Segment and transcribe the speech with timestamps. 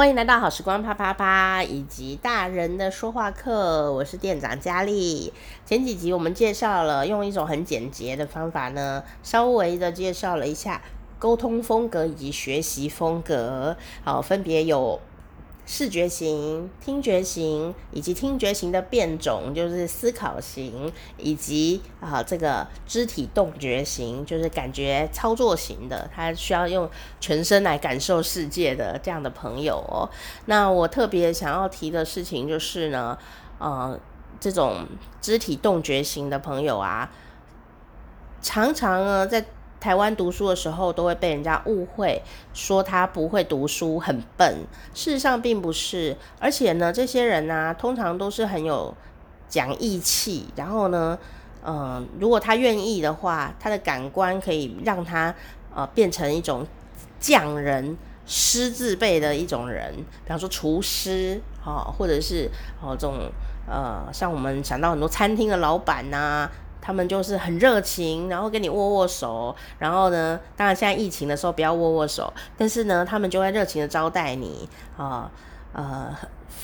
[0.00, 5.30] 欢迎来到好时光啪啪啪以及大人的说话课，我是店长佳丽。
[5.66, 10.80] 前几集我们介绍了用一种很简洁的方法呢，稍微的介绍了一下
[11.18, 14.98] 沟通风格以及学习风格，好，分别有。
[15.72, 30.10] 视觉型、听觉型，以及听觉型的变种，就是思考型，以及啊这个肢体动觉型，就是感觉操作型的，他需要用全身来感受世界的这样的朋友哦。
[30.46, 33.16] 那我特别想要提的事情就是呢，
[33.60, 33.96] 呃，
[34.40, 34.84] 这种
[35.20, 37.08] 肢体动觉型的朋友啊，
[38.42, 39.46] 常常呢在。
[39.80, 44.58] 台湾读书的时候，都会被人家误会说他不会读书，很笨。
[44.92, 48.94] 事实上并不是，而且呢，这些人呢、通常都是很有
[49.48, 50.46] 讲义气。
[50.54, 51.18] 然后呢，
[51.64, 55.34] 嗯、如果他愿意的话，他的感官可以让他
[55.74, 56.66] 呃变成一种
[57.18, 62.50] 匠人、师字辈的一种人，比方说厨师，哈、哦，或者是
[62.82, 63.30] 哦这种
[63.66, 75.30] 呃，像我们想到很多餐厅的老板呐、他们就是很热情，然后跟你握握手，然后呢，当然现在疫情的时候不要握握手，但是呢，他们就会热情的招待你啊，
[75.72, 76.16] 呃，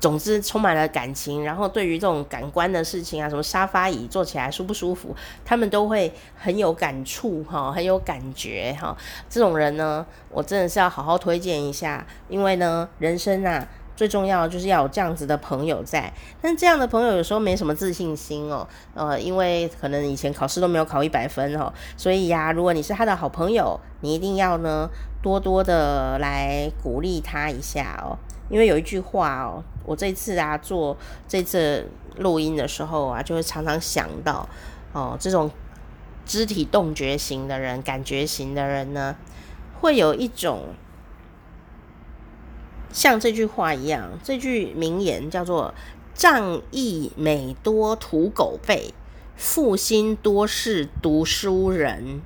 [0.00, 1.44] 总之充满了感情。
[1.44, 8.96] 然后对于这种感官的事情啊，什么沙发椅坐起来舒不舒服，他们都会很有感触哈，很有感觉哈。
[9.28, 13.66] 这种人呢，我真的是要好好推荐一下，因为呢，人生啊。
[14.00, 24.88] 最重要就是要有这样子的朋友在，但这样的朋友有时候没什么自信心哦，呃，因为可能以前考试都没有考一百分哦，所以呀，如果你是他的好朋友，你一定要呢
[25.20, 28.16] 多多的来鼓励他一下哦，
[28.48, 30.96] 因为有一句话哦，我这次啊做
[31.28, 34.48] 这次录音的时候啊，就会常常想到
[34.94, 35.50] 哦，这种
[36.24, 39.14] 肢体动觉型的人、感觉型的人呢，
[39.78, 40.68] 会有一种。
[42.92, 45.72] 像这句话一样，这句名言叫做
[46.14, 48.92] “仗义每多屠狗辈，
[49.36, 52.20] 负心多是读书人”。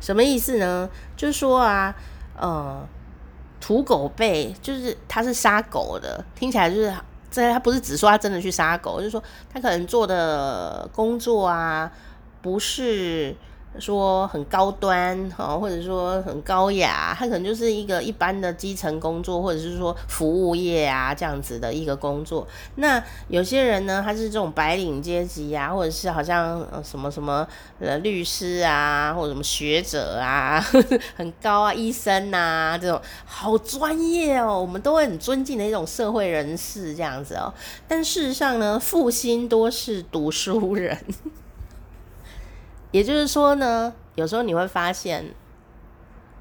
[0.00, 0.88] 什么意思呢？
[1.16, 1.94] 就是说啊，
[2.36, 2.86] 呃，
[3.60, 6.92] 屠狗辈就是他是杀狗的，听起来就是
[7.30, 11.90] 这他不是只说他真的去杀狗，就是说他可能做的工作啊，
[12.40, 13.34] 不是。
[13.78, 22.46] 说很高端哈，或者说很高雅，他可能就是一个一般的基层工作，或者是说服务业啊这样子的一个工作。
[22.76, 27.46] 那有些人呢，他是这种白领阶级啊，或者是好像什么什么
[27.80, 30.60] 呃律师啊，或者什么学者啊，
[31.16, 37.52] 很高啊，医生呐这种好专业哦，我们都会很尊敬的一种社会人士这样子哦。
[37.88, 40.98] 但事实上呢，负心多是读书人。
[42.92, 45.34] 也就是说呢，有时候你会发现，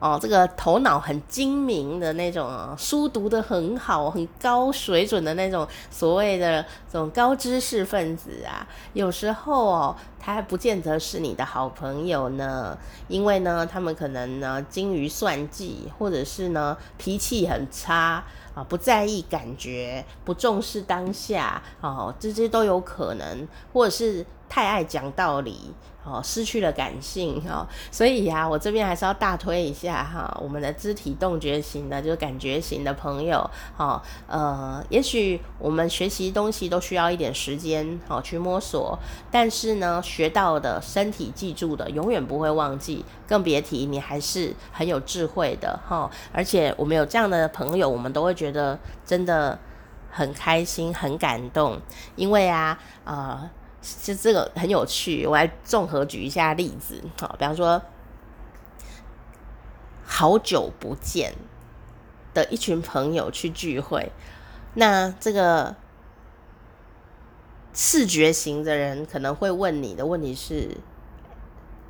[0.00, 18.24] 哦，这个头脑很精明的那种，书读得很好、很高水准的那种所谓的这种高知识分子啊，有时候哦，他还不见得是你的好朋友呢，因为呢，他们可能呢精于算计，或者是呢脾气很差
[18.54, 24.26] 啊，不在意感觉，不重视当下，哦，这些都有可能，或者是。
[24.50, 25.72] 太爱讲道理，
[26.04, 38.98] 哦，失去了感性，哦，所以呀，我这边还是要大推一下哈，我们的肢体动觉型的，就是感觉型的朋友，哦，呃，也许我们学习东西都需要一点时间，哦，去摸索，
[39.30, 49.56] 但是呢，学到的身体记住的，永远不会忘记，更别提你还是很有智慧的，哈，而且我们有这样的朋友，我们都会觉得真的
[50.10, 51.80] 很开心、很感动，
[52.16, 53.48] 因为啊，呃。
[53.82, 57.80] 其实这个很有趣，我来综合举一下例子，好，比方说，
[60.04, 61.34] 好久不见
[62.34, 64.12] 的一群朋友去聚会，
[64.74, 65.74] 那这个
[67.72, 70.76] 视觉型的人可能会问你的问题是：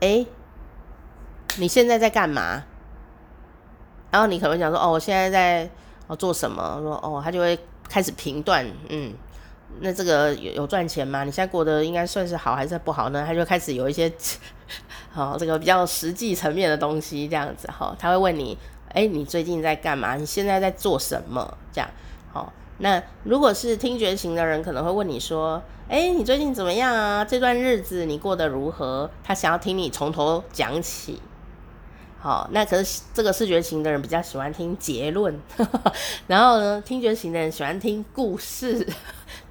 [0.00, 0.24] 哎，
[1.58, 2.62] 你现在在干嘛？
[4.12, 5.68] 然后你可能讲说：哦，我现在在
[6.06, 6.78] 哦做什么？
[6.80, 7.58] 说哦，他就会
[7.88, 9.12] 开始评断，嗯。
[9.80, 11.24] 那这个有有赚钱吗？
[11.24, 13.24] 你现在过得应该算是好还是不好呢？
[13.26, 14.12] 他就开始有一些，
[15.10, 18.58] 好 这个比较实际层面的东西这样子哈，他会问你，
[18.92, 20.16] 哎，你最近在干嘛？
[20.16, 21.56] 你现在在做什么？
[21.72, 21.88] 这样，
[22.32, 27.24] 好，那如果是听觉型的人，可能会问你说，哎，你最近怎么样啊？
[27.24, 29.10] 这段日子你过得如何？
[29.24, 31.20] 他想要听你从头讲起。
[32.22, 35.40] 好，那可是这个视觉型的人比较喜欢听结论，
[36.26, 38.86] 然后呢，听觉型的人喜欢听故事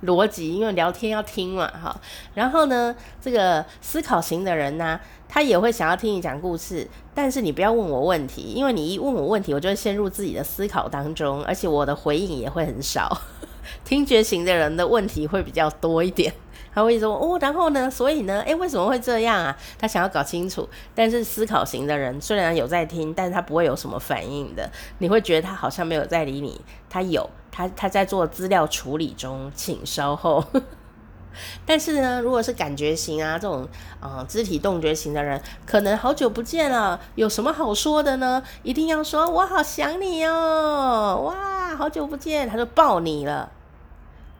[0.03, 1.99] 逻辑，因为聊天要听嘛，哈。
[2.35, 13.19] 然后呢，这个思考型的人呢，他也会想要听你讲故事，但是你不要问我问题，因为你一问我问题，我就会陷入自己的思考当中，而且我的回应也会很少。
[13.83, 16.31] 听觉型的人的问题会比较多一点。
[16.73, 17.89] 他会说哦，然后呢？
[17.89, 18.41] 所以呢？
[18.41, 19.57] 诶，为什么会这样啊？
[19.77, 20.67] 他想要搞清楚。
[20.93, 24.69] 但是思考型的人虽然有在听，但是他不会有什么反应的。
[24.99, 26.61] 你会觉得他好像没有在理你。
[26.89, 30.43] 他有，他他在做资料处理中，请稍后。
[31.65, 33.65] 但是呢，如果是感觉型啊，这种
[34.01, 38.43] 啊、肢体动觉型的人，可能好久不见了，有什么好说的呢？
[38.63, 43.51] 一定要说我好想你哦，哇，好久不见，他就抱你了，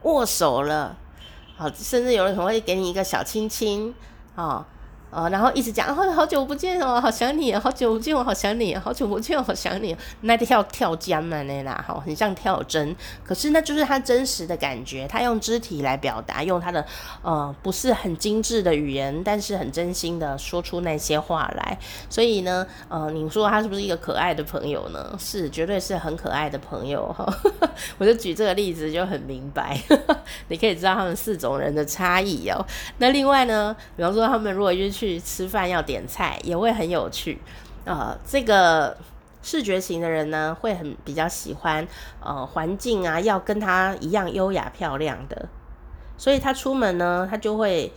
[0.02, 0.96] 握手了。
[1.60, 3.94] 好，甚至有人可能会给你一个小亲亲，
[4.34, 4.66] 啊。
[5.10, 16.84] 呃，然后一直讲，哦，好久不见哦，好想你，好久不见，我好想你，好久不见，我好想你，那跳跳江嘛那啦，好，很像跳针，可是那就是他真实的感觉，他用肢体来表达，用他的
[17.22, 21.78] 呃不是很精致的语言，但是很真心的说出那些话来，
[22.08, 25.14] 所以呢，呃，你说他是不是一个可爱的朋友呢？
[25.18, 27.26] 是，绝对是很可爱的朋友哈。
[27.98, 29.76] 我就举这个例子就很明白，
[30.48, 32.64] 你可以知道他们四种人的差异哦。
[32.98, 37.40] 那另外呢，比方说他们如果约去去吃饭要点菜也会很有趣，
[37.86, 38.94] 呃，这个
[39.40, 41.88] 视觉型的人呢会很比较喜欢，
[42.22, 45.48] 呃，环境啊要跟他一样优雅漂亮的，
[46.18, 47.90] 所以他出门呢他就会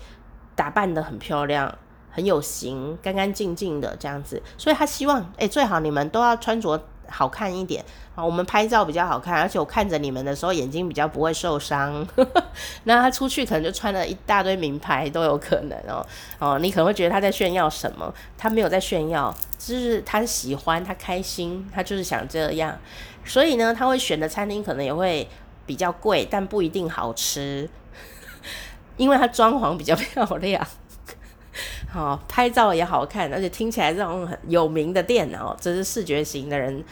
[0.55, 1.77] 打扮得很漂亮，
[2.09, 7.83] 很有型，干干净净的这样子，所以他希望，哎，最好你们都要穿着好看一点
[8.15, 12.05] 啊，我们拍照比较好看，而且我看着你们的时候眼睛比较不会受伤。
[12.85, 16.05] 那他出去可能就穿了一大堆名牌都有可能哦
[16.39, 18.13] 哦，你可能会觉得他在炫耀什么？
[18.38, 22.77] 他没有在炫耀，就是他喜欢，他开心，他就是想这样。
[23.25, 25.27] 所以呢，他会选的餐厅可能也会
[25.65, 27.69] 比较贵，但不一定好吃，
[28.97, 30.65] 因为他装潢比较漂亮。
[31.94, 36.84] 好，拍照也好看，而且听起来这种很有名的店哦，这是视觉型的人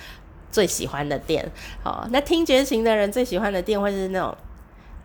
[0.52, 1.44] 最喜欢的店。
[1.84, 4.38] 好，那听觉型的人最喜欢的店会是那种，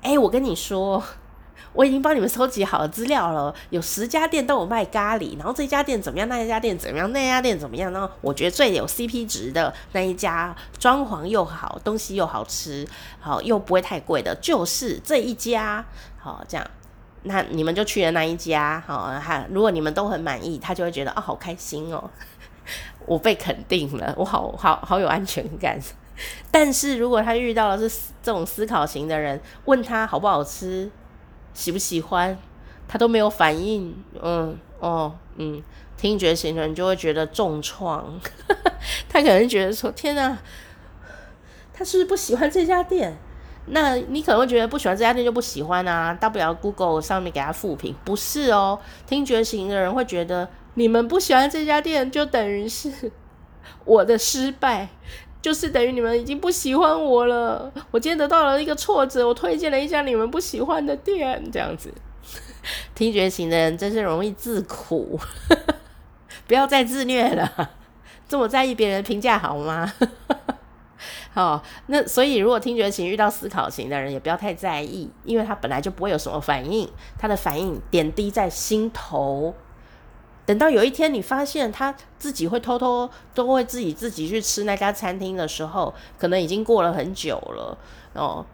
[0.03, 1.03] 哎、我跟你说，
[1.73, 7.91] 我已经帮你们收集好了资料了，有十家店都有卖咖喱，然后这家店怎么样，那一家店怎么样，那家店怎么样？
[7.91, 12.87] 然后我觉得最有 CP 值的那一家，装潢又好，东西又好吃，
[13.19, 15.87] 好又不会太贵的，就是这一家。
[16.19, 16.67] 好，这样。
[17.26, 22.11] 那你们就去了那一家，好，哈，如果你们都很满意，他就会觉得、哦，好开心哦，
[23.06, 25.78] 我被肯定了，我好好好有安全感。
[26.50, 30.90] 但是如果他遇到的是这种思考型的人，问他好不好吃，
[31.52, 32.37] 喜不喜欢，
[32.88, 35.62] 他都没有反应，嗯，哦，嗯，
[35.96, 38.19] 听觉型的人就会觉得重创，
[39.08, 40.38] 他可能觉得说，天哪，
[41.75, 43.19] 他是不是不喜欢这家店？
[43.69, 48.79] 那你可能会觉得不喜欢这家店就不喜欢啊，大不了 Google 上面给他负评，不是哦。
[49.07, 53.11] 听觉型的人会觉得你们不喜欢这家店，就等于是
[53.85, 54.89] 我的失败，
[55.43, 57.73] 就是等于你们已经不喜欢我了。
[57.91, 61.93] 我今天得到了一个挫折，我推荐了一家你们不喜欢的店，这样子。
[62.95, 65.19] 听觉型的人真是容易自苦，
[66.47, 67.71] 不要再自虐了，
[68.29, 69.93] 这么在意别人评价好吗？
[71.37, 79.55] 哦，那所以如果听觉型遇到思考型的人，也不要太在意，因为他本来就不会有什么反应，他的反应点滴在心头。
[80.47, 87.77] 等到有一天你发现他自己会偷偷都会自己自己去吃那家餐厅的时候，可能已经过了很久了
[88.15, 88.47] 哦。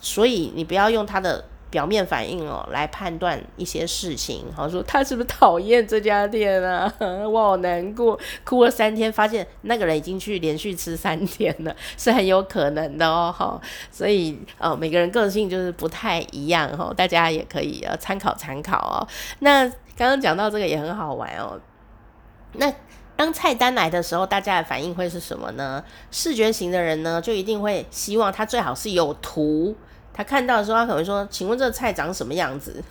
[0.00, 1.44] 所以你不要用他的。
[1.72, 4.44] 表面反应哦，来判断一些事情。
[4.54, 6.92] 好说他是不是讨厌这家店啊？
[7.00, 13.34] 我好难过，哭了三天，发现那个人已经去连续吃三天了，是很有可能的哦。
[13.34, 13.58] 哈，
[13.90, 19.08] 所以呃，每个人个性就是不太一样哈，大家也可以呃参考参考哦。
[19.38, 21.58] 那刚刚讲到这个也很好玩哦。
[22.52, 22.70] 那
[23.16, 25.82] 当菜单来的时候，大家的反应会是什么呢？
[26.10, 29.74] 视觉型的人呢，就一定会希望他最好是有图。
[30.14, 32.82] 他看到的时候，他可能说：“请问这个菜长什么样子？”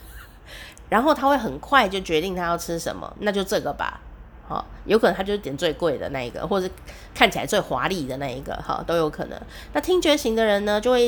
[0.89, 4.01] 然后他会很快就决定他要吃什么，那就这个吧。
[4.47, 6.69] 好，有可能他就是点最贵的那一个，或者
[7.15, 9.41] 看起来最华丽的那一个，好，都有可能。
[9.71, 11.07] 那听觉型的人呢，就会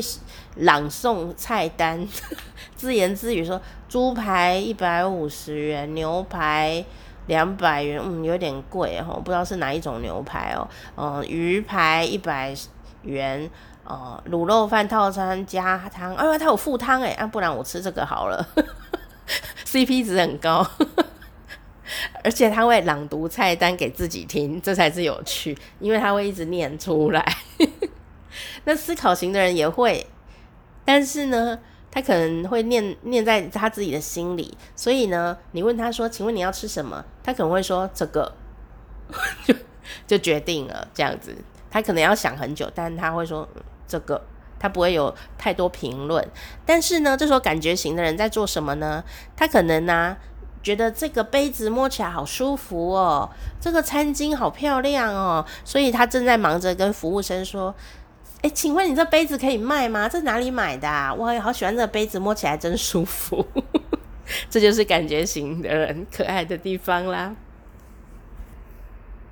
[0.57, 2.07] 朗诵菜单，
[2.77, 6.85] 自言自语说：“猪排一百五十元，牛排
[7.27, 10.65] 两百元，嗯，有点贵哦，不知道是哪一种牛排哦，
[10.95, 12.55] 嗯，鱼排一百
[13.03, 13.49] 元。”
[13.85, 18.47] 哦，卤肉饭套餐加汤，啊，它有附汤诶，啊，不然我吃这个好了，
[19.67, 20.65] CP 值很高。
[22.23, 27.35] 而且他会朗读菜单给自己听，这才是有趣，因为他会一直念出来。
[28.63, 30.07] 那思考型的人也会，
[30.85, 31.59] 但是呢，
[31.91, 38.33] 他可能会念念在他自己的心里，所以呢，你问他说：“请问你要吃什么？”他可能会说：“这个。”
[39.45, 39.53] 就
[40.07, 41.35] 就决定了这样子。
[41.73, 43.49] 他可能要想很久，但他会说
[43.87, 44.23] ：“这个。”
[44.59, 46.25] 他不会有太多评论。
[46.65, 49.03] 但是呢，这时候感觉型的人在做什么呢？
[49.35, 50.15] 他可能呢、
[50.61, 57.75] 觉得这个杯子摸起来好舒服哦，这个餐巾好漂亮哦，所以他正在忙着跟服务生说
[58.43, 60.07] ：“诶，请问你这杯子可以卖吗？
[60.07, 61.13] 这哪里买的啊？
[61.13, 63.45] 我好喜欢这个杯子，摸起来真舒服。
[64.49, 67.35] ”这就是感觉型的人可爱的地方啦。